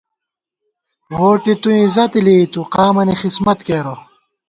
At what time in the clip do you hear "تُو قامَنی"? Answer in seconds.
2.51-3.15